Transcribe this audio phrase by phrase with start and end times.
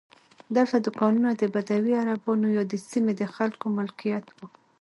[0.55, 4.47] دلته دوکانونه د بدوي عربانو یا د سیمې د خلکو ملکیت وو.